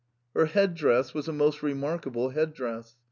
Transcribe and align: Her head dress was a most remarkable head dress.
Her 0.33 0.47
head 0.47 0.73
dress 0.73 1.13
was 1.13 1.27
a 1.27 1.31
most 1.31 1.61
remarkable 1.61 2.29
head 2.31 2.55
dress. 2.55 2.95